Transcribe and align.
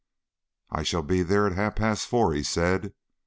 "I 0.71 0.81
shall 0.81 1.03
be 1.03 1.21
there 1.21 1.45
at 1.45 1.53
half 1.53 1.75
past 1.75 2.07
four," 2.07 2.33
he 2.33 2.41
said. 2.41 2.95